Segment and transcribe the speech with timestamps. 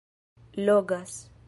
[0.65, 1.15] logas